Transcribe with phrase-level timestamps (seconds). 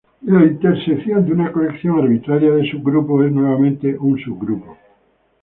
[0.23, 4.75] La intersección de una colección arbitraria de subgrupos es nuevamente un subgrupo.